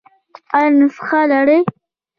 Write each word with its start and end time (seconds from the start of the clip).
ایا 0.57 0.69
نسخه 0.79 1.21
لرئ؟ 1.29 1.57